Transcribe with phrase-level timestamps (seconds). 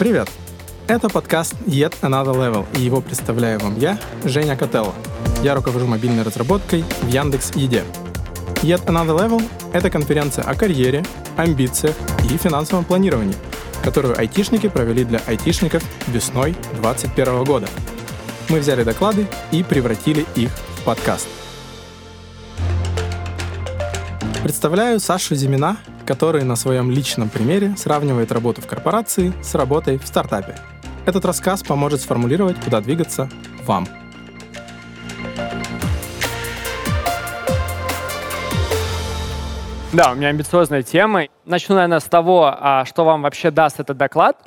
[0.00, 0.30] Привет!
[0.86, 4.94] Это подкаст Yet Another Level, и его представляю вам я, Женя Котелло.
[5.42, 7.84] Я руковожу мобильной разработкой в Яндекс Еде.
[8.62, 9.42] Yet Another Level—
[9.74, 11.04] это конференция о карьере,
[11.36, 11.94] амбициях
[12.24, 13.36] и финансовом планировании,
[13.84, 17.68] которую айтишники провели для айтишников весной 2021 года.
[18.48, 21.28] Мы взяли доклады и превратили их в подкаст.
[24.42, 25.76] Представляю Сашу Зимина,
[26.10, 30.56] который на своем личном примере сравнивает работу в корпорации с работой в стартапе.
[31.06, 33.30] Этот рассказ поможет сформулировать, куда двигаться
[33.64, 33.86] вам.
[39.92, 41.28] Да, у меня амбициозная тема.
[41.44, 44.42] Начну, наверное, с того, а, что вам вообще даст этот доклад.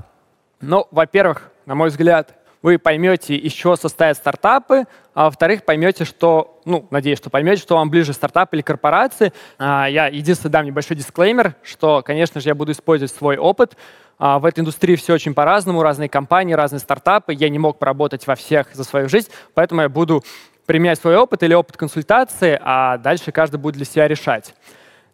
[0.59, 6.59] Ну, во-первых, на мой взгляд, вы поймете, из чего состоят стартапы, а во-вторых, поймете, что,
[6.65, 9.33] ну, надеюсь, что поймете, что вам ближе стартап или корпорации.
[9.59, 13.77] А, я единственное дам небольшой дисклеймер, что, конечно же, я буду использовать свой опыт.
[14.17, 17.33] А, в этой индустрии все очень по-разному, разные компании, разные стартапы.
[17.33, 20.23] Я не мог поработать во всех за свою жизнь, поэтому я буду
[20.65, 24.55] применять свой опыт или опыт консультации, а дальше каждый будет для себя решать.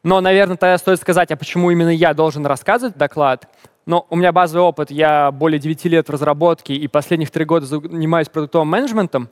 [0.04, 3.50] Но, наверное, тогда стоит сказать, а почему именно я должен рассказывать доклад.
[3.90, 7.66] Но у меня базовый опыт, я более 9 лет в разработке и последних 3 года
[7.66, 9.30] занимаюсь продуктовым менеджментом.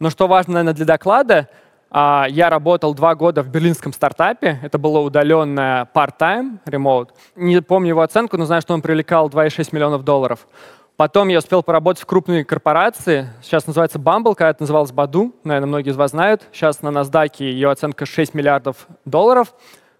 [0.00, 1.48] Но что важно, наверное, для доклада,
[1.92, 4.58] а, я работал два года в берлинском стартапе.
[4.64, 7.10] Это было удаленное part-time, remote.
[7.36, 10.48] Не помню его оценку, но знаю, что он привлекал 2,6 миллионов долларов.
[10.96, 13.28] Потом я успел поработать в крупной корпорации.
[13.42, 15.32] Сейчас называется Bumble, когда это называлось Badu.
[15.44, 16.48] Наверное, многие из вас знают.
[16.50, 19.54] Сейчас на NASDAQ ее оценка 6 миллиардов долларов.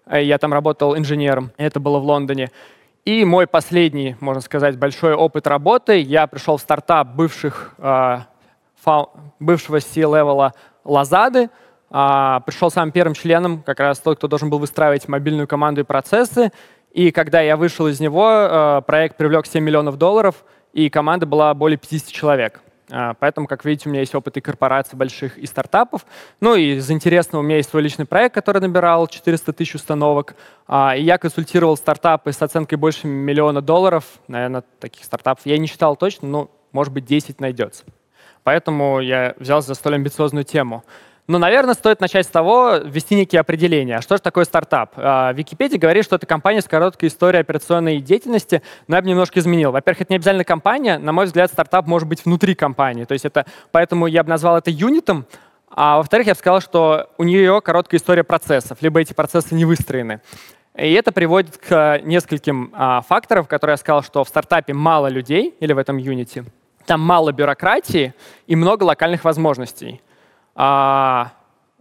[0.05, 1.53] Э, я там работал инженером.
[1.59, 2.51] Это было в Лондоне.
[3.05, 6.01] И мой последний, можно сказать, большой опыт работы.
[6.01, 10.53] Я пришел в стартап бывших, фау, бывшего C-левела
[10.85, 11.51] Лазады.
[11.91, 15.85] Э, пришел самым первым членом, как раз тот, кто должен был выстраивать мобильную команду и
[15.85, 16.53] процессы.
[16.93, 21.53] И когда я вышел из него, э, проект привлек 7 миллионов долларов, и команда была
[21.55, 22.61] более 50 человек.
[22.91, 26.05] А, поэтому, как видите, у меня есть опыт и корпораций больших, и стартапов.
[26.41, 30.35] Ну и из интересного у меня есть свой личный проект, который набирал 400 тысяч установок.
[30.67, 34.05] А, и я консультировал стартапы с оценкой больше миллиона долларов.
[34.29, 37.85] Наверное, таких стартапов я не считал точно, но, может быть, 10 найдется.
[38.43, 40.85] Поэтому я взялся за столь амбициозную тему.
[41.31, 44.01] Ну, наверное, стоит начать с того, ввести некие определения.
[44.01, 44.95] Что же такое стартап?
[44.97, 49.39] А, Википедия говорит, что это компания с короткой историей операционной деятельности, но я бы немножко
[49.39, 49.71] изменил.
[49.71, 50.99] Во-первых, это не обязательно компания.
[50.99, 53.05] На мой взгляд, стартап может быть внутри компании.
[53.05, 55.25] То есть это, поэтому я бы назвал это юнитом,
[55.69, 59.65] а во-вторых, я бы сказал, что у нее короткая история процессов, либо эти процессы не
[59.65, 60.23] выстроены.
[60.75, 65.55] И это приводит к нескольким а, факторам, которые я сказал, что в стартапе мало людей,
[65.61, 66.43] или в этом юнити,
[66.87, 68.15] там мало бюрократии
[68.49, 70.01] и много локальных возможностей.
[70.63, 71.33] А,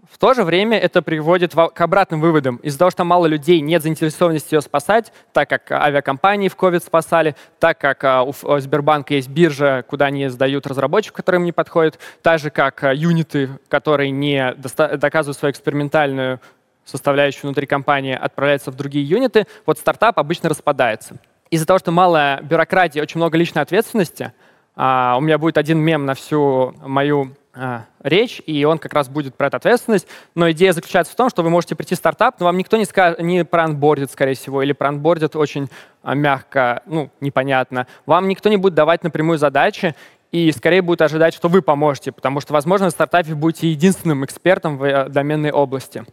[0.09, 2.55] в то же время это приводит к обратным выводам.
[2.63, 7.35] Из-за того, что мало людей, нет заинтересованности ее спасать, так как авиакомпании в COVID спасали,
[7.59, 12.39] так как а, у Сбербанка есть биржа, куда они сдают разработчиков, которым не подходит, так
[12.39, 16.39] же как а, юниты, которые не доказывают свою экспериментальную
[16.85, 21.17] составляющую внутри компании, отправляются в другие юниты, вот стартап обычно распадается.
[21.51, 24.31] Из-за того, что мало бюрократии, очень много личной ответственности,
[24.77, 24.79] у
[25.19, 29.47] меня будет один мем на всю мою а, речь, и он как раз будет про
[29.47, 30.07] эту ответственность.
[30.33, 32.85] Но идея заключается в том, что вы можете прийти в стартап, но вам никто не,
[32.85, 35.69] скажет, не проанбордит, скорее всего, или проанбордит очень
[36.01, 37.85] а, мягко, ну, непонятно.
[38.05, 39.93] Вам никто не будет давать напрямую задачи,
[40.31, 44.77] и скорее будет ожидать, что вы поможете, потому что, возможно, в стартапе будете единственным экспертом
[44.77, 46.05] в э, доменной области.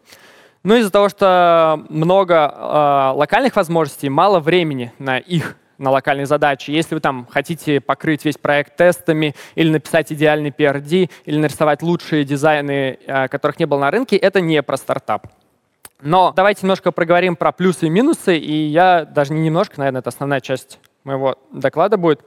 [0.64, 6.70] Ну, из-за того, что много э, локальных возможностей, мало времени на их на локальные задачи.
[6.70, 12.24] Если вы там хотите покрыть весь проект тестами или написать идеальный PRD, или нарисовать лучшие
[12.24, 15.28] дизайны, э, которых не было на рынке, это не про стартап.
[16.02, 20.10] Но давайте немножко проговорим про плюсы и минусы, и я даже не немножко, наверное, это
[20.10, 22.20] основная часть моего доклада будет.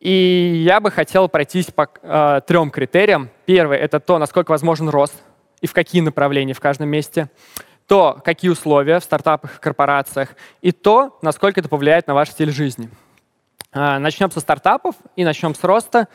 [0.00, 3.30] И я бы хотел пройтись по э, трем критериям.
[3.44, 5.14] Первый— это то, насколько возможен рост
[5.60, 7.28] и в какие направления в каждом месте
[7.86, 10.30] то, какие условия в стартапах и корпорациях,
[10.60, 12.90] и то, насколько это повлияет на ваш стиль жизни.
[13.72, 16.08] А, начнем со стартапов и начнем с роста.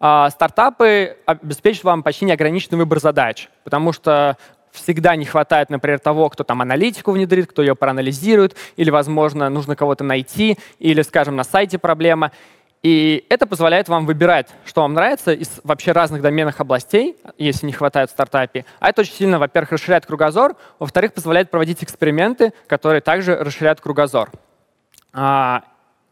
[0.00, 4.36] А, стартапы обеспечат вам почти неограниченный выбор задач, потому что
[4.70, 9.76] всегда не хватает, например, того, кто там аналитику внедрит, кто ее проанализирует, или, возможно, нужно
[9.76, 12.32] кого-то найти, или, скажем, на сайте проблема.
[12.82, 17.72] И это позволяет вам выбирать, что вам нравится из вообще разных доменных областей, если не
[17.72, 18.64] хватает в стартапе.
[18.78, 24.30] А это очень сильно, во-первых, расширяет кругозор, во-вторых, позволяет проводить эксперименты, которые также расширяют кругозор.
[25.12, 25.64] А,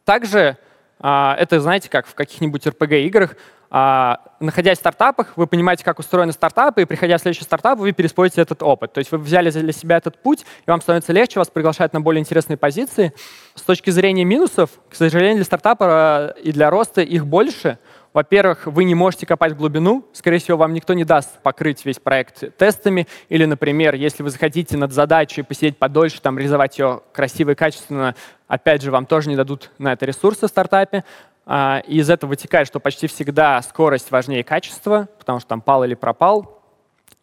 [0.04, 0.56] также
[0.98, 3.36] а, это, знаете, как в каких-нибудь RPG-играх,
[3.70, 8.40] находясь в стартапах, вы понимаете, как устроены стартапы, и приходя в следующий стартап, вы переспорите
[8.40, 8.92] этот опыт.
[8.92, 12.00] То есть вы взяли для себя этот путь, и вам становится легче, вас приглашают на
[12.00, 13.12] более интересные позиции.
[13.54, 17.78] С точки зрения минусов, к сожалению, для стартапа э, и для роста их больше.
[18.16, 20.06] Во-первых, вы не можете копать в глубину.
[20.14, 23.06] Скорее всего, вам никто не даст покрыть весь проект тестами.
[23.28, 28.14] Или, например, если вы захотите над задачей посидеть подольше, там, реализовать ее красиво и качественно,
[28.48, 31.04] опять же, вам тоже не дадут на это ресурсы в стартапе.
[31.44, 35.84] А, и из этого вытекает, что почти всегда скорость важнее качества, потому что там пал
[35.84, 36.62] или пропал.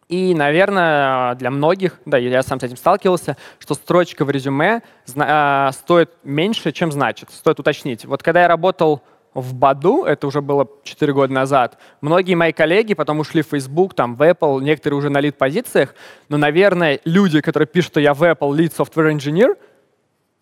[0.08, 4.82] И, наверное, для многих, да, я сам с этим сталкивался, что строчка в резюме
[5.16, 7.30] а, стоит меньше, чем значит.
[7.32, 8.04] Стоит уточнить.
[8.04, 9.02] Вот когда я работал
[9.34, 13.94] в Баду, это уже было 4 года назад, многие мои коллеги потом ушли в Facebook,
[13.94, 15.94] там, в Apple, некоторые уже на лид-позициях,
[16.28, 19.56] но, наверное, люди, которые пишут, что я в Apple lead software engineer,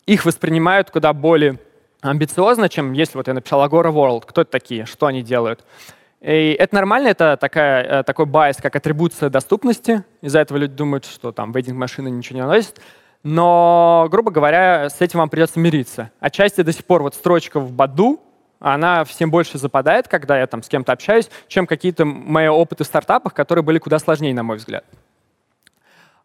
[0.05, 1.59] их воспринимают куда более
[2.01, 4.23] амбициозно, чем если вот я написал Agora World.
[4.27, 4.85] Кто это такие?
[4.85, 5.63] Что они делают?
[6.21, 10.03] И это нормально, это такая, э, такой байс, как атрибуция доступности.
[10.21, 12.79] Из-за этого люди думают, что там вейдинг машины ничего не носит.
[13.23, 16.11] Но, грубо говоря, с этим вам придется мириться.
[16.19, 18.21] Отчасти до сих пор вот строчка в Баду,
[18.63, 22.87] она всем больше западает, когда я там с кем-то общаюсь, чем какие-то мои опыты в
[22.87, 24.85] стартапах, которые были куда сложнее, на мой взгляд.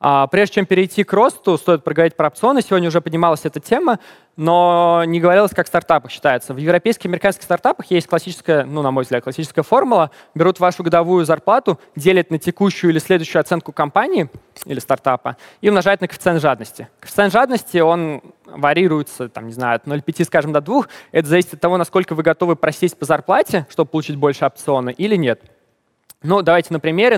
[0.00, 2.62] А, прежде чем перейти к росту, стоит проговорить про опционы.
[2.62, 3.98] Сегодня уже поднималась эта тема,
[4.36, 6.54] но не говорилось, как в стартапах считается.
[6.54, 10.12] В европейских и американских стартапах есть классическая, ну, на мой взгляд, классическая формула.
[10.36, 14.30] Берут вашу годовую зарплату, делят на текущую или следующую оценку компании
[14.66, 16.88] или стартапа и умножают на коэффициент жадности.
[17.00, 20.84] Коэффициент жадности, он варьируется, там, не знаю, от 0,5, скажем, до 2.
[21.10, 25.16] Это зависит от того, насколько вы готовы просесть по зарплате, чтобы получить больше опциона, или
[25.16, 25.42] нет.
[26.24, 27.16] Ну, давайте на примере.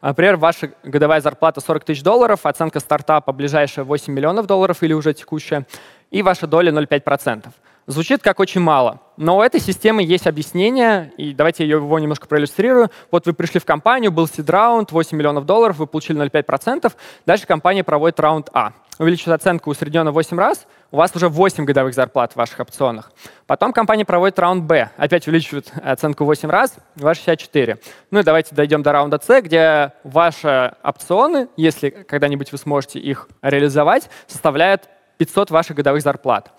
[0.00, 5.12] Например, ваша годовая зарплата 40 тысяч долларов, оценка стартапа ближайшая 8 миллионов долларов или уже
[5.12, 5.66] текущая,
[6.10, 7.48] и ваша доля 0,5%.
[7.88, 12.26] Звучит как очень мало, но у этой системы есть объяснение, и давайте я его немножко
[12.26, 12.90] проиллюстрирую.
[13.10, 16.90] Вот вы пришли в компанию, был сид-раунд, 8 миллионов долларов, вы получили 0,5%,
[17.26, 18.72] дальше компания проводит раунд А.
[18.98, 23.10] Увеличивает оценку усредненно 8 раз, у вас уже 8 годовых зарплат в ваших опционах.
[23.46, 27.78] Потом компания проводит раунд Б, опять увеличивает оценку 8 раз, вас 64.
[28.10, 33.28] Ну и давайте дойдем до раунда С, где ваши опционы, если когда-нибудь вы сможете их
[33.40, 36.52] реализовать, составляют 500 ваших годовых зарплат.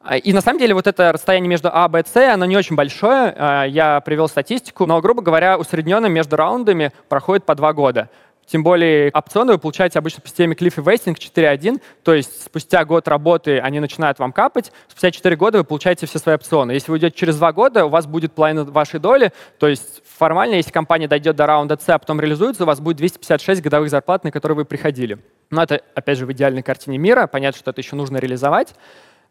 [0.00, 2.76] А, и на самом деле вот это расстояние между А, Б, С, оно не очень
[2.76, 3.34] большое.
[3.36, 8.08] А, я привел статистику, но, грубо говоря, усредненно между раундами проходит по два года.
[8.46, 12.84] Тем более опционы вы получаете обычно по системе Cliff и Wasting 4.1, то есть спустя
[12.84, 16.72] год работы они начинают вам капать, спустя 4 года вы получаете все свои опционы.
[16.72, 20.54] Если вы идете через 2 года, у вас будет половина вашей доли, то есть формально,
[20.54, 24.22] если компания дойдет до раунда С, а потом реализуется, у вас будет 256 годовых зарплат,
[24.22, 25.18] на которые вы приходили.
[25.50, 27.26] Но это, опять же, в идеальной картине мира.
[27.26, 28.74] Понятно, что это еще нужно реализовать.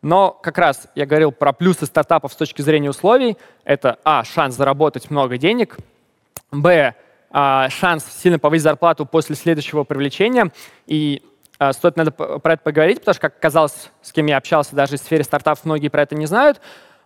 [0.01, 3.37] Но как раз я говорил про плюсы стартапов с точки зрения условий.
[3.63, 5.77] Это, а, шанс заработать много денег,
[6.51, 6.95] б,
[7.69, 10.51] шанс сильно повысить зарплату после следующего привлечения.
[10.87, 11.21] И
[11.57, 14.97] а, стоит надо про это поговорить, потому что, как оказалось, с кем я общался, даже
[14.97, 16.61] в сфере стартапов многие про это не знают.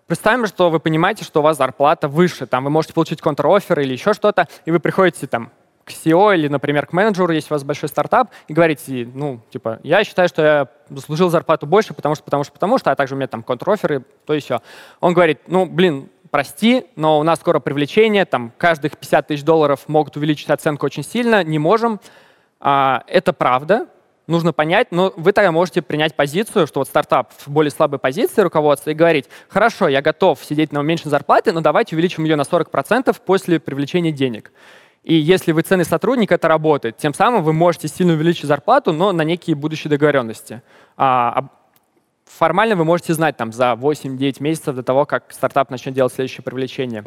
[0.08, 3.94] Представим, что вы понимаете, что у вас зарплата выше, там вы можете получить контр-оффер или
[3.94, 5.52] еще что-то, и вы приходите там
[5.84, 9.80] к SEO или, например, к менеджеру, если у вас большой стартап, и говорите, ну, типа,
[9.84, 13.16] я считаю, что я заслужил зарплату больше, потому что, потому что, потому что, а также
[13.16, 14.62] у меня там контр-офферы, то все.
[15.00, 19.82] Он говорит, ну, блин, прости, но у нас скоро привлечение, там каждых 50 тысяч долларов
[19.88, 22.00] могут увеличить оценку очень сильно, не можем.
[22.60, 23.88] А, это правда,
[24.28, 28.42] нужно понять, но вы тогда можете принять позицию, что вот стартап в более слабой позиции
[28.42, 32.44] руководства и говорить, хорошо, я готов сидеть на уменьшенной зарплате, но давайте увеличим ее на
[32.44, 34.52] 40% после привлечения денег.
[35.04, 36.98] И если вы ценный сотрудник, это работает.
[36.98, 40.62] Тем самым вы можете сильно увеличить зарплату, но на некие будущие договоренности.
[40.98, 41.50] А,
[42.30, 46.44] формально вы можете знать там, за 8-9 месяцев до того, как стартап начнет делать следующее
[46.44, 47.04] привлечение.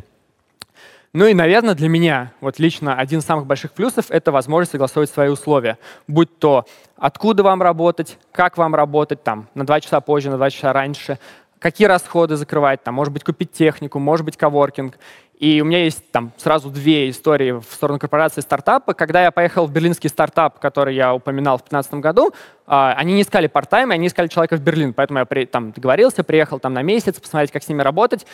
[1.15, 5.11] Ну и, наверное, для меня вот лично один из самых больших плюсов— это возможность согласовывать
[5.11, 5.79] свои условия.
[6.09, 6.65] Будь то
[6.97, 11.19] откуда вам работать, как вам работать, там, на два часа позже, на два часа раньше,
[11.59, 14.99] какие расходы закрывать, там, может быть, купить технику, может быть, коворкинг.
[15.43, 18.95] И у меня есть там сразу две истории в сторону корпорации стартапа.
[18.95, 22.33] Когда я поехал в берлинский стартап, который я упоминал в 2015 году,
[22.65, 24.95] а, они не искали парт-тайм, они искали человека в Берлин.
[24.95, 28.25] Поэтому я там договорился, приехал там на месяц, посмотреть, как с ними работать.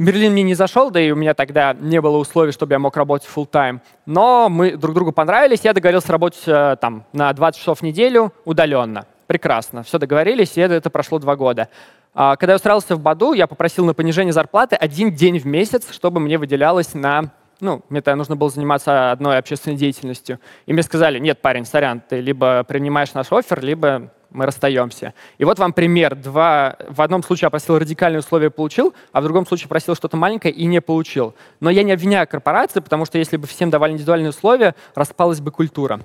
[0.00, 2.96] Берлин мне не зашел, да и у меня тогда не было условий, чтобы я мог
[2.96, 3.78] работать full time.
[4.04, 8.32] Но мы друг другу понравились, я договорился работать э, там на 20 часов в неделю
[8.44, 9.06] удаленно.
[9.28, 11.68] Прекрасно, все договорились, и это прошло два года.
[12.14, 15.92] А, когда я устраивался в Баду, я попросил на понижение зарплаты один день в месяц,
[15.92, 17.32] чтобы мне выделялось на...
[17.60, 20.38] Ну, мне тогда нужно было заниматься одной общественной деятельностью.
[20.66, 25.14] И мне сказали, нет, парень, сорян, ты либо принимаешь наш офер, либо мы расстаемся.
[25.38, 26.14] И вот вам пример.
[26.14, 30.16] Два, в одном случае я просил радикальные условия, получил, а в другом случае просил что-то
[30.16, 31.34] маленькое и не получил.
[31.60, 35.50] Но я не обвиняю корпорации, потому что если бы всем давали индивидуальные условия, распалась бы
[35.50, 36.00] культура.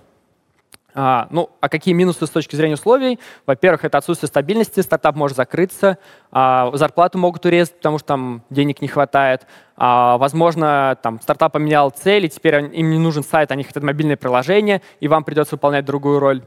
[1.01, 3.19] А, ну, а какие минусы с точки зрения условий?
[3.45, 5.97] Во-первых, это отсутствие стабильности, стартап может закрыться,
[6.29, 9.47] а, зарплату могут урезать, потому что там денег не хватает.
[9.77, 14.17] А, возможно, там, стартап поменял цель, и теперь им не нужен сайт, они хотят мобильное
[14.17, 16.43] приложение, и вам придется выполнять другую роль.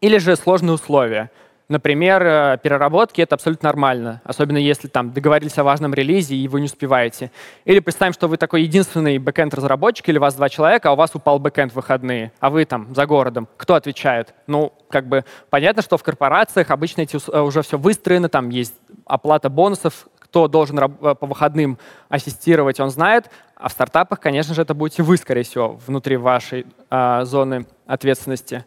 [0.00, 1.30] Или же сложные условия.
[1.68, 6.60] Например, э, переработки— это абсолютно нормально, особенно если там договорились о важном релизе, и вы
[6.60, 7.30] не успеваете.
[7.66, 11.38] Или представим, что вы такой единственный бэкэнд-разработчик, или вас два человека, а у вас упал
[11.38, 13.48] бэкэнд в выходные, а вы там за городом.
[13.58, 14.34] Кто отвечает?
[14.46, 18.74] Ну, как бы понятно, что в корпорациях обычно эти э, уже все выстроено, там есть
[19.04, 23.30] оплата бонусов, кто должен э, по выходным ассистировать, он знает.
[23.56, 28.64] А в стартапах, конечно же, это будете вы, скорее всего, внутри вашей э, зоны ответственности.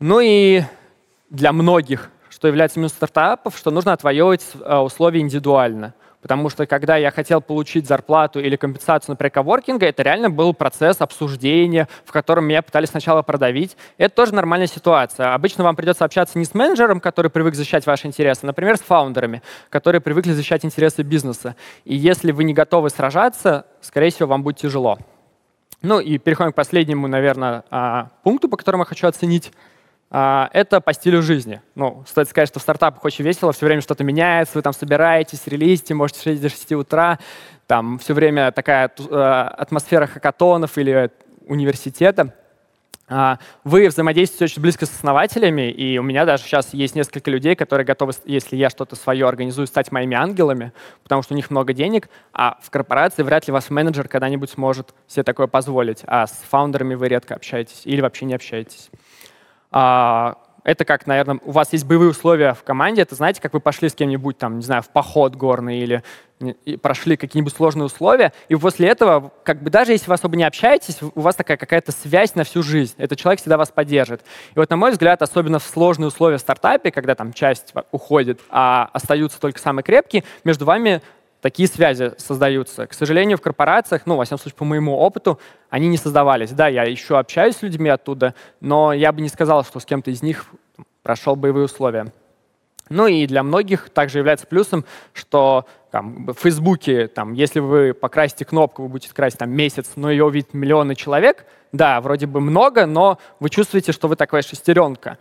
[0.00, 0.62] Ну и
[1.30, 5.94] для многих, что является минусом стартапов, что нужно отвоевывать э, условия индивидуально.
[6.26, 11.00] Потому что когда я хотел получить зарплату или компенсацию, например, коворкинга, это реально был процесс
[11.00, 13.76] обсуждения, в котором меня пытались сначала продавить.
[13.96, 15.34] Это тоже нормальная ситуация.
[15.34, 18.80] Обычно вам придется общаться не с менеджером, который привык защищать ваши интересы, а, например, с
[18.80, 21.54] фаундерами, которые привыкли защищать интересы бизнеса.
[21.84, 24.98] И если вы не готовы сражаться, скорее всего, вам будет тяжело.
[25.82, 29.52] Ну и переходим к последнему, наверное, а, пункту, по которому я хочу оценить
[30.10, 31.60] это по стилю жизни.
[31.74, 35.46] Ну, стоит сказать, что в стартапах очень весело, все время что-то меняется, вы там собираетесь,
[35.46, 37.18] релизите, можете сидеть до 6 утра,
[37.66, 41.10] там все время такая э, атмосфера хакатонов или
[41.46, 42.32] университета.
[43.08, 47.54] А, вы взаимодействуете очень близко с основателями, и у меня даже сейчас есть несколько людей,
[47.54, 50.72] которые готовы, если я что-то свое организую, стать моими ангелами,
[51.04, 54.92] потому что у них много денег, а в корпорации вряд ли ваш менеджер когда-нибудь сможет
[55.06, 58.90] себе такое позволить, а с фаундерами вы редко общаетесь или вообще не общаетесь.
[59.70, 63.60] А, это как, наверное, у вас есть боевые условия в команде, это знаете, как вы
[63.60, 66.02] пошли с кем-нибудь, там, не знаю, в поход горный или
[66.82, 70.98] прошли какие-нибудь сложные условия, и после этого, как бы даже если вы особо не общаетесь,
[71.00, 72.94] у вас такая какая-то связь на всю жизнь.
[72.98, 74.22] Этот человек всегда вас поддержит.
[74.54, 78.40] И вот, на мой взгляд, особенно в сложные условия в стартапе, когда там часть уходит,
[78.50, 81.00] а остаются только самые крепкие, между вами
[81.40, 82.86] такие связи создаются.
[82.86, 85.38] К сожалению, в корпорациях, ну, во всяком случае, по моему опыту,
[85.70, 86.50] они не создавались.
[86.50, 90.10] Да, я еще общаюсь с людьми оттуда, но я бы не сказал, что с кем-то
[90.10, 90.46] из них
[91.02, 92.12] прошел боевые условия.
[92.88, 98.44] Ну и для многих также является плюсом, что там, в Фейсбуке, там, если вы покрасите
[98.44, 102.86] кнопку, вы будете красить там, месяц, но ее увидит миллионы человек, да, вроде бы много,
[102.86, 105.18] но вы чувствуете, что вы такая шестеренка.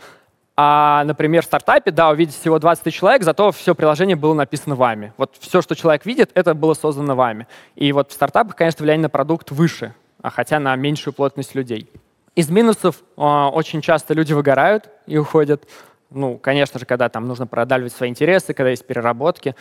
[0.58, 4.76] А, например, в стартапе, да, увидеть всего 20 тысяч человек, зато все приложение было написано
[4.76, 5.14] вами.
[5.18, 7.48] Вот все, что человек видит, это было создано вами.
[7.76, 11.90] И вот в стартапах, конечно, влияние на продукт выше, а хотя на меньшую плотность людей.
[12.36, 15.68] Из минусов э, очень часто люди выгорают и уходят.
[16.10, 19.56] Ну, конечно же, когда там нужно продавливать свои интересы, когда есть переработки,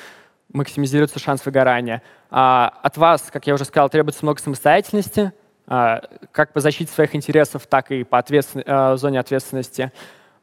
[0.52, 2.02] максимизируется шанс выгорания.
[2.30, 5.32] А от вас, как я уже сказал, требуется много самостоятельности,
[5.66, 8.62] а, как по защите своих интересов, так и по ответствен...
[8.64, 9.92] э, зоне ответственности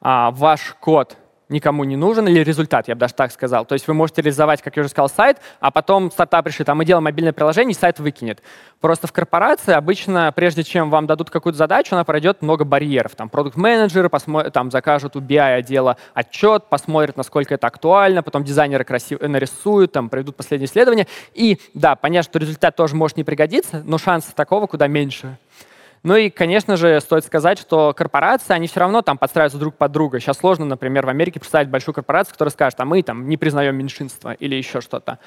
[0.01, 1.17] а, ваш код
[1.51, 3.65] никому не нужен, или результат, я бы даже так сказал.
[3.65, 6.75] То есть вы можете реализовать, как я уже сказал, сайт, а потом стартап решит, а
[6.75, 8.41] мы делаем мобильное приложение, и сайт выкинет.
[8.79, 13.15] Просто в корпорации обычно, прежде чем вам дадут какую-то задачу, она пройдет много барьеров.
[13.15, 14.10] Там продукт-менеджеры
[14.51, 20.10] там закажут у BI отдела отчет, посмотрят, насколько это актуально, потом дизайнеры красиво нарисуют, там
[20.10, 21.08] проведут последние исследования.
[21.34, 25.38] И да, понятно, что результат тоже может не пригодиться, но шансы такого куда меньше.
[26.03, 29.91] Ну и, конечно же, стоит сказать, что корпорации, они все равно там подстраиваются друг под
[29.91, 30.20] друга.
[30.20, 33.75] Сейчас сложно, например, в Америке представить большую корпорацию, которая скажет, а мы там не признаем
[33.75, 35.20] меньшинство или еще что-то.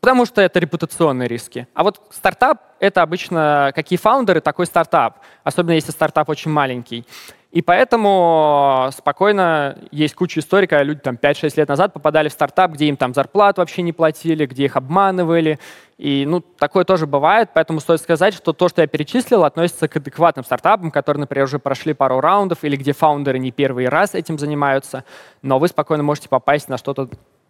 [0.00, 1.68] Потому что это репутационные риски.
[1.72, 5.20] А вот стартап— это обычно какие фаундеры, такой стартап.
[5.44, 7.06] Особенно если стартап очень маленький.
[7.52, 12.72] И поэтому спокойно есть куча историй, когда люди там 5-6 лет назад попадали в стартап,
[12.72, 15.58] где им там зарплату вообще не платили, где их обманывали.
[15.96, 19.96] И ну, такое тоже бывает, поэтому стоит сказать, что то, что я перечислил, относится к
[19.96, 24.38] адекватным стартапам, которые, например, уже прошли пару раундов или где фаундеры не первый раз этим
[24.38, 25.04] занимаются,
[25.40, 27.08] но вы спокойно можете попасть на что-то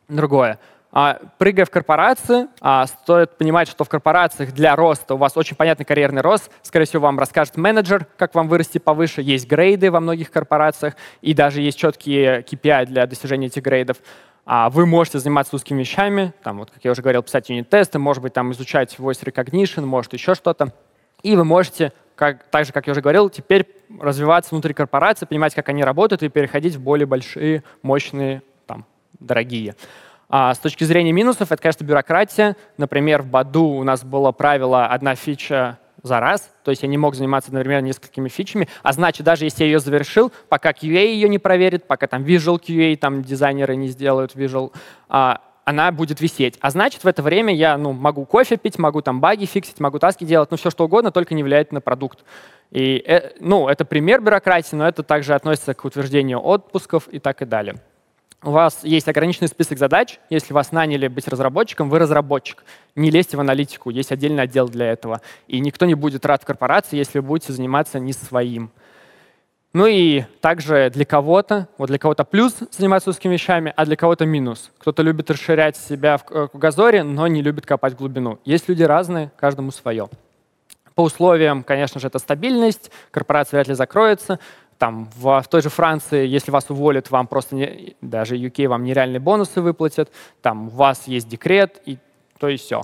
[0.09, 0.61] другое.
[0.93, 5.57] А, прыгая в корпорации, а, стоит понимать, что в корпорациях для роста у вас очень
[5.57, 6.51] понятный карьерный рост.
[6.63, 9.21] Скорее всего, вам расскажет менеджер, как вам вырасти повыше.
[9.21, 13.99] Есть грейды во многих корпорациях, и даже есть четкие KPI для достижения этих грейдов.
[14.47, 18.23] А вы можете заниматься узкими вещами, там, вот, как я уже говорил, писать юнит-тесты, может
[18.23, 20.73] быть, там, изучать voice recognition, может, еще что-то.
[21.23, 23.67] И вы можете, как, так же, как я уже говорил, теперь
[24.01, 28.87] развиваться внутри корпорации, понимать, как они работают, и переходить в более большие, мощные, там,
[29.19, 29.75] дорогие.
[30.29, 32.57] А с точки зрения минусов, это, конечно, бюрократия.
[32.79, 36.99] Например, в Баду у нас было правило «одна фича за раз, то есть я не
[36.99, 41.29] мог заниматься, например, несколькими фичами, а значит, даже если я ее завершил, пока QA ее
[41.29, 44.73] не проверит, пока там Visual QA, там дизайнеры не сделают Visual,
[45.09, 46.57] а, она будет висеть.
[46.61, 49.99] А значит, в это время я ну, могу кофе пить, могу там баги фиксить, могу
[49.99, 52.25] таски делать, ну все что угодно, только не влияет на продукт.
[52.71, 57.43] И, э, ну, это пример бюрократии, но это также относится к утверждению отпусков и так
[57.43, 57.77] и далее.
[58.43, 60.21] У вас есть ограниченный список задач.
[60.31, 62.65] Если вас наняли быть разработчиком, вы разработчик.
[62.95, 65.21] Не лезьте в аналитику, есть отдельный отдел для этого.
[65.49, 68.71] И никто не будет рад корпорации, если вы будете заниматься не своим.
[69.73, 74.25] Ну и также для кого-то, вот для кого-то плюс заниматься узкими вещами, а для кого-то
[74.25, 74.71] минус.
[74.79, 78.39] Кто-то любит расширять себя в э, кругозоре, но не любит копать глубину.
[78.45, 80.09] Есть люди разные, каждому свое.
[80.95, 84.39] По условиям, конечно же, это стабильность, корпорация вряд ли закроется.
[84.79, 88.85] Там в, в той же Франции, если вас уволят, вам просто не, даже UK вам
[88.85, 90.11] нереальные бонусы выплатят.
[90.43, 91.99] Там у вас есть декрет и
[92.39, 92.83] то и все.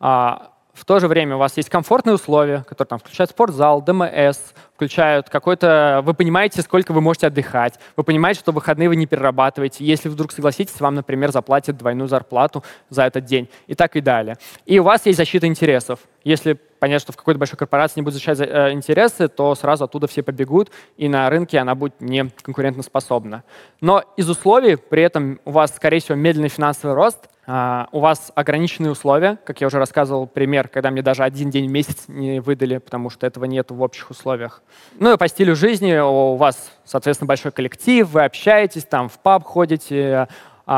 [0.00, 4.38] А, в то же время у вас есть комфортные условия, которые там включают спортзал, ДМС,
[4.74, 6.02] включают какой-то...
[6.04, 7.78] Вы понимаете, сколько вы можете отдыхать.
[7.96, 9.84] Вы понимаете, что выходные вы не перерабатываете.
[9.84, 14.36] Если вдруг согласитесь, вам, например, заплатят двойную зарплату за этот день и так и далее.
[14.66, 16.00] И у вас есть защита интересов.
[16.24, 20.06] Если понятно, что в какой-то большой корпорации не будет защищать э, интересы, то сразу оттуда
[20.06, 23.42] все побегут, и на рынке она будет не конкурентоспособна.
[23.80, 28.32] Но из условий при этом у вас, скорее всего, медленный финансовый рост, Uh, у вас
[28.34, 32.40] ограниченные условия, как я уже рассказывал пример, когда мне даже один день в месяц не
[32.40, 34.62] выдали, потому что этого нет в общих условиях.
[34.98, 39.44] Ну и по стилю жизни у вас, соответственно, большой коллектив, вы общаетесь, там в паб
[39.44, 40.28] ходите, а,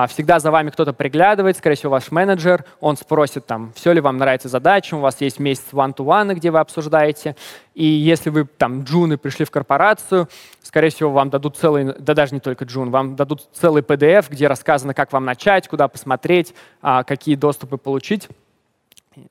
[0.08, 4.16] всегда за вами кто-то приглядывает, скорее всего, ваш менеджер, он спросит, там, все ли вам
[4.16, 7.36] нравится задача, у вас есть месяц one-to-one, где вы обсуждаете,
[7.74, 10.28] и если вы там джуны пришли в корпорацию,
[10.62, 14.48] скорее всего, вам дадут целый, да даже не только джун, вам дадут целый PDF, где
[14.48, 18.28] рассказано, как вам начать, куда посмотреть, а, какие доступы получить.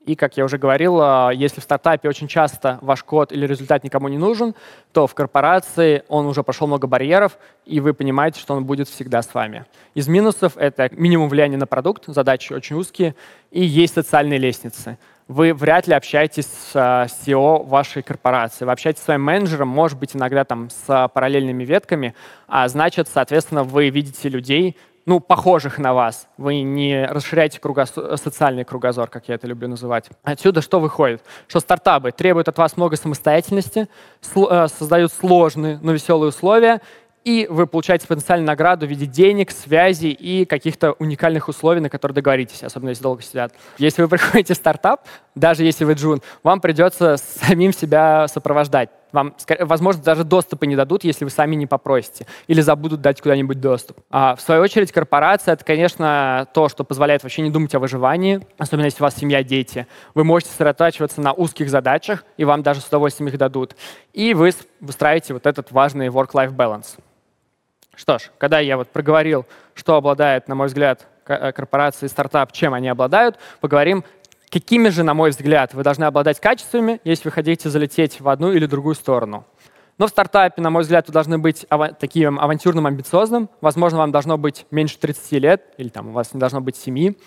[0.06, 3.84] И, как я уже говорил, а, если в стартапе очень часто ваш код или результат
[3.84, 4.56] никому не нужен,
[4.94, 9.22] то в корпорации он уже прошел много барьеров, и вы понимаете, что он будет всегда
[9.22, 9.66] с вами.
[9.94, 13.16] Из минусов это минимум влияния на продукт, задачи очень узкие,
[13.52, 14.98] и есть социальные лестницы.
[15.28, 18.66] Вы вряд ли общаетесь с SEO а, вашей корпорации.
[18.66, 22.16] Вы общаетесь с своим менеджером, может быть, иногда там с параллельными ветками,
[22.48, 26.28] а значит, соответственно, вы видите людей, ну, похожих на вас.
[26.38, 27.94] Вы не расширяете кругос...
[28.16, 30.10] социальный кругозор, как я это люблю называть.
[30.24, 31.24] Отсюда что выходит?
[31.48, 33.88] Что стартапы требуют от вас много самостоятельности.
[34.36, 36.82] Э, создают сложные, но веселые условия,
[37.26, 42.14] и вы получаете потенциальную награду в виде денег, связи и каких-то уникальных условий, на которые
[42.14, 43.52] договоритесь, особенно если долго сидят.
[43.80, 48.90] Если вы приходите в стартап, даже если вы джун, вам придется самим себя сопровождать.
[49.16, 53.62] Вам, возможно, даже доступа не дадут, если вы сами не попросите, или забудут дать куда-нибудь
[53.62, 53.98] доступ.
[54.10, 58.46] А в свою очередь, корпорация— это, конечно, то, что позволяет вообще не думать о выживании,
[58.58, 59.88] особенно если у вас семья, дети.
[60.16, 63.78] Вы можете сосредотачиваться на узких задачах, и вам даже с удовольствием их дадут.
[64.12, 64.52] И вы
[64.82, 67.00] выстраиваете вот этот важный work-life balance.
[67.96, 72.74] Что ж, когда я вот проговорил, что обладает, на мой взгляд, э, корпорации, стартап, чем
[72.74, 74.04] они обладают, поговорим,
[74.50, 78.52] какими же, на мой взгляд, вы должны обладать качествами, если вы хотите залететь в одну
[78.52, 79.46] или другую сторону.
[79.98, 83.50] Но в стартапе, на мой взгляд, вы должны быть ава- таким авантюрным, амбициозным.
[83.62, 87.18] Возможно, вам должно быть меньше 30 лет, или там у вас не должно быть семьи.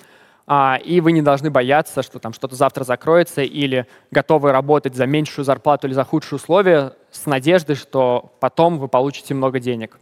[0.47, 5.07] А, и вы не должны бояться, что там что-то завтра закроется, или готовы работать за
[5.07, 9.99] меньшую зарплату или за худшие условия с надеждой, что потом вы получите много денег.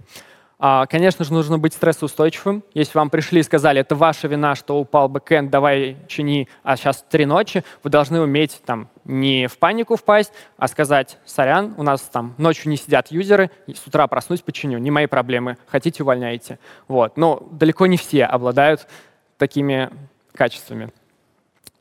[0.58, 2.64] А, конечно же, нужно быть стрессоустойчивым.
[2.72, 7.04] Если вам пришли и сказали, это ваша вина, что упал бэкэнд, давай чини, а сейчас
[7.10, 12.00] три ночи, вы должны уметь там не в панику впасть, а сказать, сорян, у нас
[12.00, 16.58] там ночью не сидят юзеры, с утра проснусь, починю, не мои проблемы, хотите, увольняйте.
[16.88, 17.18] Вот.
[17.18, 18.88] Но далеко не все обладают
[19.36, 19.90] такими
[20.34, 20.90] качествами.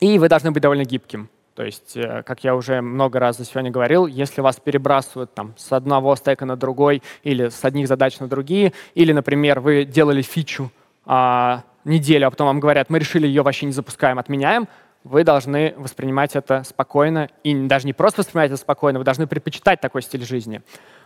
[0.01, 1.29] И вы должны быть довольно гибким.
[1.55, 5.53] То есть, э, как я уже много раз за сегодня говорил, если вас перебрасывают там,
[5.57, 10.21] с одного стека на другой или с одних задач на другие, или, например, вы делали
[10.21, 10.69] фичу
[11.05, 14.67] а, неделю, а потом вам говорят, мы решили ее вообще не запускаем, отменяем,
[15.05, 19.79] вы должны воспринимать это спокойно, и даже не просто воспринимать это спокойно, вы должны предпочитать
[19.79, 20.61] такой стиль жизни.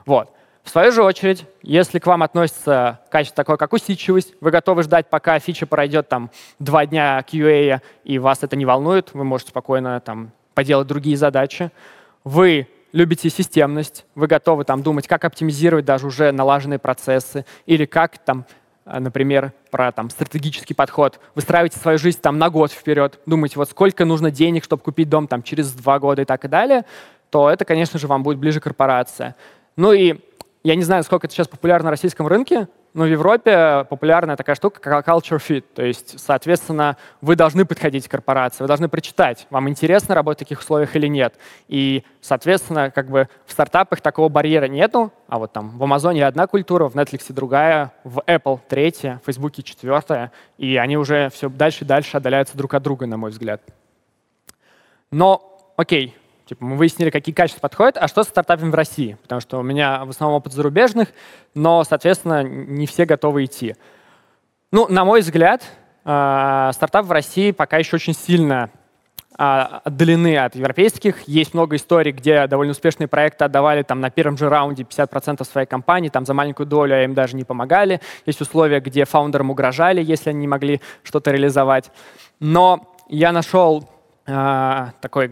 [0.07, 0.31] Вот.
[0.63, 5.09] В свою же очередь, если к вам относится качество такое, как усидчивость, вы готовы ждать,
[5.09, 9.99] пока фича пройдет там два дня QA, и вас это не волнует, вы можете спокойно
[9.99, 11.71] там поделать другие задачи.
[12.23, 18.17] Вы любите системность, вы готовы там думать, как оптимизировать даже уже налаженные процессы или как
[18.17, 18.45] там
[18.85, 23.69] э, например, про там, стратегический подход, выстраиваете свою жизнь там, на год вперед, думаете, вот
[23.69, 26.85] сколько нужно денег, чтобы купить дом там, через два года и так и далее,
[27.29, 29.35] то это, конечно же, вам будет ближе корпорация.
[29.75, 30.19] Ну и
[30.63, 34.55] я не знаю, сколько это сейчас популярно на российском рынке, Но в Европе популярная такая
[34.55, 35.63] штука, как culture fit.
[35.75, 40.45] То есть, соответственно, вы должны подходить к корпорации, вы должны прочитать, вам интересно работать в
[40.45, 41.35] таких условиях или нет.
[41.67, 46.47] И, соответственно, как бы в стартапах такого барьера нету, а вот там в Амазоне одна
[46.47, 51.83] культура, в Netflix другая, в Apple третья, в Facebook четвертая, и они уже все дальше
[51.83, 53.61] и дальше отдаляются друг от друга, на мой взгляд.
[55.11, 56.15] Но, окей,
[56.49, 59.19] Типа мы выяснили, какие качества подходят, а что с стартапами в России?
[59.21, 61.09] Потому что у меня в основном опыт зарубежных,
[61.53, 63.75] но, соответственно, не все готовы идти.
[64.71, 65.61] Ну, на мой взгляд,
[66.03, 68.71] э, стартапы в России пока еще очень сильно
[69.37, 71.21] э, отдалены от европейских.
[71.27, 75.67] Есть много историй, где довольно успешные проекты отдавали там, на первом же раунде 50% своей
[75.67, 78.01] компании, там, за маленькую долю а им даже не помогали.
[78.25, 81.91] Есть условия, где фаундерам угрожали, если они не могли что-то реализовать.
[82.39, 83.87] Но я нашел
[84.25, 85.31] э, такой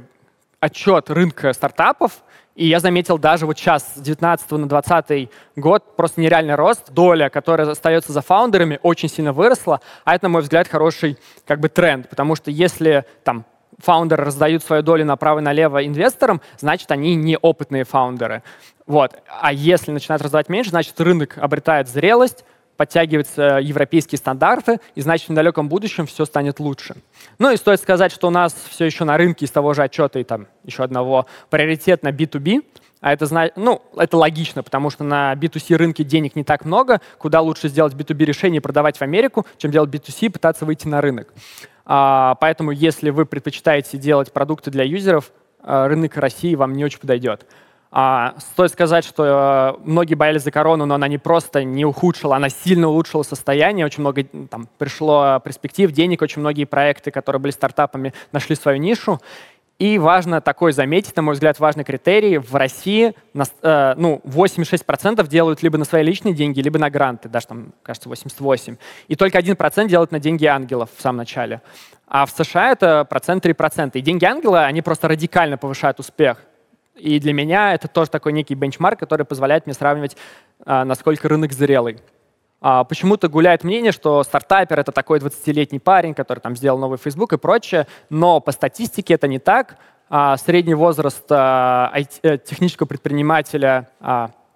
[0.60, 2.24] отчет рынка стартапов,
[2.58, 6.92] и я заметил даже вот сейчас, с 19 на 20 год, просто нереальный рост.
[6.92, 9.80] Доля, которая остается за фаундерами, очень сильно выросла.
[10.06, 12.10] А это, на мой взгляд, хороший как бы тренд.
[12.10, 13.46] Потому что если там
[13.78, 18.42] фаундеры раздают свою долю направо и налево инвесторам, значит, они неопытные фаундеры.
[18.88, 19.14] Вот.
[19.40, 22.44] А если начинают раздавать меньше, значит, рынок обретает зрелость,
[22.78, 26.96] подтягиваются европейские стандарты, и значит в недалеком будущем все станет лучше.
[27.40, 30.20] Ну и стоит сказать, что у нас все еще на рынке из того же отчета
[30.20, 32.64] и там еще одного приоритет на B2B,
[33.00, 37.00] а это, ну, это логично, потому что на B2C рынке денег не так много.
[37.20, 40.88] Куда лучше сделать B2B решение и продавать в Америку, чем делать B2C и пытаться выйти
[40.88, 41.32] на рынок.
[41.86, 47.00] А, поэтому если вы предпочитаете делать продукты для юзеров, а, рынок России вам не очень
[47.00, 47.46] подойдет.
[47.90, 52.36] А, стоит сказать, что э, многие боялись за корону, но она не просто не ухудшила,
[52.36, 53.86] она сильно улучшила состояние.
[53.86, 59.20] Очень много там, пришло перспектив, денег, очень многие проекты, которые были стартапами, нашли свою нишу.
[59.80, 62.40] И важно такой заметить, на мой взгляд, важный критерий.
[62.40, 63.14] В России
[63.62, 68.10] э, ну, 86% делают либо на свои личные деньги, либо на гранты, даже там, кажется,
[68.10, 68.78] 88%.
[69.08, 71.62] И только 1% делают на деньги ангелов в самом начале.
[72.08, 73.92] А в США это процент 3%.
[73.94, 76.44] И деньги ангела, они просто радикально повышают успех.
[77.00, 80.18] И для меня это тоже такой некий бенчмарк, который позволяет мне сравнивать,
[80.66, 82.00] а, насколько рынок зрелый.
[82.60, 87.34] А, почему-то гуляет мнение, что стартапер— это такой 20-летний парень, который там сделал новый Facebook
[87.34, 89.78] и прочее, но по статистике это не так.
[90.10, 93.90] А, средний возраст э, технического предпринимателя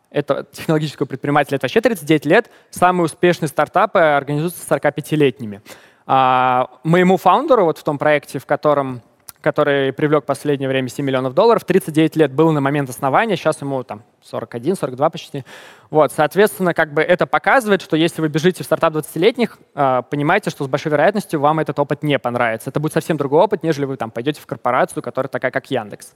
[0.09, 2.49] это технологического предпринимателя это вообще 39 лет.
[2.69, 5.61] Самые успешные стартапы организуются 45-летними.
[6.05, 9.01] Моему фаундеру вот в том проекте, в котором
[9.41, 13.61] который привлек в последнее время 7 миллионов долларов, 39 лет был на момент основания, сейчас
[13.61, 15.45] ему там 41, 42 почти.
[15.89, 20.49] Вот, соответственно, как бы это показывает, что если вы бежите в стартап 20-летних, э, понимаете,
[20.49, 22.69] что с большой вероятностью вам этот опыт не понравится.
[22.69, 26.13] Это будет совсем другой опыт, нежели вы там пойдете в корпорацию, которая такая, как Яндекс.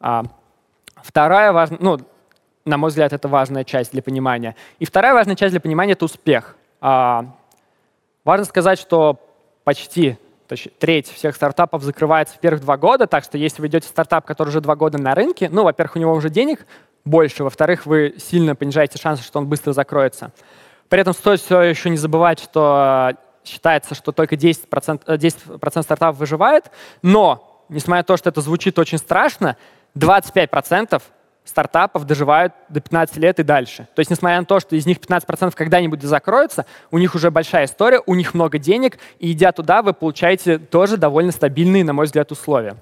[0.00, 0.24] А,
[0.96, 1.98] вторая важная, ну,
[2.64, 4.56] на мой взгляд, это важная часть для понимания.
[4.78, 6.56] И вторая важная часть для понимания— это успех.
[6.80, 7.26] А,
[8.24, 9.20] важно сказать, что
[9.64, 10.18] почти
[10.78, 14.24] треть всех стартапов закрывается в первых два года, так что если вы идете в стартап,
[14.26, 16.66] который уже два года на рынке, ну, во-первых, у него уже денег
[17.04, 20.32] больше, во-вторых, вы сильно понижаете шансы, что он быстро закроется.
[20.88, 26.16] При этом стоит все еще не забывать, что считается, что только 10%, 10 э, стартапов
[26.18, 26.70] выживает,
[27.02, 29.56] но, несмотря на то, что это звучит очень страшно,
[29.96, 31.02] 25%
[31.46, 33.88] стартапов доживают до 15 лет и дальше.
[33.94, 37.64] То есть, несмотря на то, что из них 15% когда-нибудь закроются, у них уже большая
[37.64, 42.06] история, у них много денег, и идя туда, вы получаете тоже довольно стабильные, на мой
[42.06, 42.76] взгляд, условия.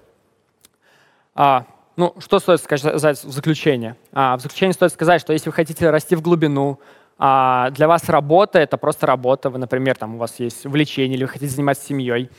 [1.35, 3.96] А, ну, что стоит сказать в заключение?
[4.12, 6.81] А, в заключение стоит сказать, что если вы хотите расти в глубину,
[7.18, 9.50] а, для вас работа— это просто работа.
[9.50, 12.31] Вы, например, там, у вас есть увлечение, или вы хотите заниматься семьей,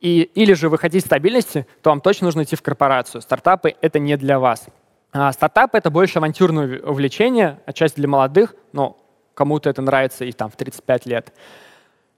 [0.00, 3.22] и, или же вы хотите стабильности, то вам точно нужно идти в корпорацию.
[3.22, 4.66] Стартапы— это не для вас.
[5.12, 8.96] А стартапы— это больше авантюрное увлечение, отчасти для молодых, но
[9.34, 11.32] кому-то это нравится и там в 35 лет.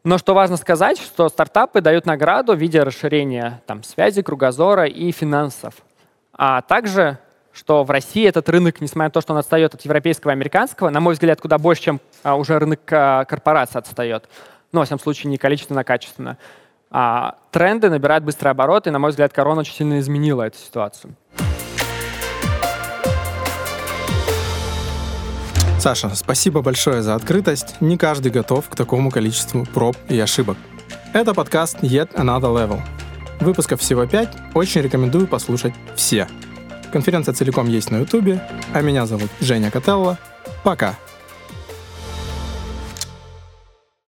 [0.05, 5.11] Но что важно сказать, что стартапы дают награду в виде расширения там, связи, кругозора и
[5.11, 5.75] финансов.
[6.33, 7.19] А также,
[7.53, 10.91] что в России этот рынок, несмотря на то, что он отстает от европейского и американского,
[10.91, 14.29] на мой взгляд, куда больше, чем а, уже рынок а, корпораций отстает.
[14.73, 16.37] Ну, во всяком случае, не количественно, а качественно.
[16.91, 21.15] А, тренды набирают быстрый оборот, и, на мой взгляд, корона очень сильно изменила эту ситуацию.
[25.85, 27.79] Саша, спасибо большое за открытость.
[27.83, 30.57] Не каждый готов к такому количеству проб и ошибок.
[31.13, 32.81] Это подкаст Yet Another Level.
[33.41, 36.27] Выпусков всего 5, очень рекомендую послушать все.
[36.91, 38.41] Конференция целиком есть на Ютубе,
[38.73, 40.17] а меня зовут Женя Котелло.
[40.63, 40.97] Пока!